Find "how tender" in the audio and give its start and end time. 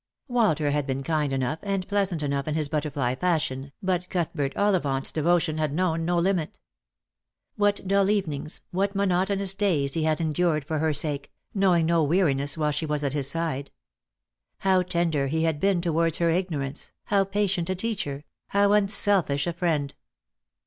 14.61-15.27